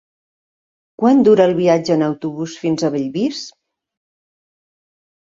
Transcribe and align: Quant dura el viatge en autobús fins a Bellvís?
Quant 1.03 1.21
dura 1.27 1.45
el 1.51 1.53
viatge 1.59 1.95
en 1.97 2.05
autobús 2.07 2.59
fins 2.65 2.89
a 2.89 2.93
Bellvís? 2.99 3.47